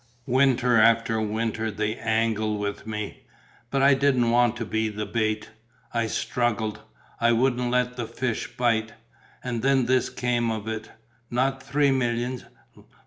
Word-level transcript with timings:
Winter 0.25 0.81
after 0.81 1.21
winter, 1.21 1.69
they 1.69 1.95
angled 1.95 2.59
with 2.59 2.87
me. 2.87 3.23
But 3.69 3.83
I 3.83 3.93
didn't 3.93 4.31
want 4.31 4.55
to 4.55 4.65
be 4.65 4.89
the 4.89 5.05
bait, 5.05 5.49
I 5.93 6.07
struggled, 6.07 6.79
I 7.19 7.33
wouldn't 7.33 7.69
let 7.69 7.97
the 7.97 8.07
fish 8.07 8.57
bite. 8.57 8.93
And 9.43 9.61
then 9.61 9.85
this 9.85 10.09
came 10.09 10.49
of 10.49 10.67
it. 10.67 10.89
Not 11.29 11.61
three 11.61 11.91
millions. 11.91 12.45